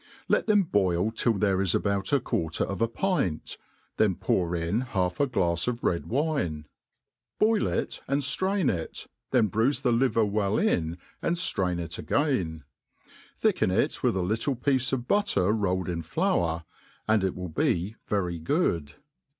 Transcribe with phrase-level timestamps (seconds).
[0.27, 3.59] Let them boil till there is about a^ quarter of a pint;
[3.97, 6.65] then pour in half a glafs of red wine,
[7.37, 12.63] boil it and ftrain it, then brulfe the liver well in^ and ftrain it again;
[13.37, 16.63] thicken it with a little piece of butter roiU ed in flour,
[17.07, 18.95] and'it will be very good.